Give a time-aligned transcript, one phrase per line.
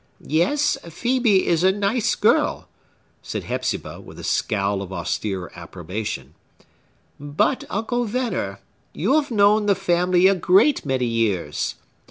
[0.33, 2.67] "Yes, Phœbe is a nice girl!"
[3.21, 6.33] said Hepzibah, with a scowl of austere approbation.
[7.19, 8.61] "But, Uncle Venner,
[8.93, 11.75] you have known the family a great many years.